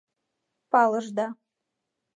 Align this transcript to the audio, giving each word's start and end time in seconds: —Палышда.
—Палышда. 0.71 1.27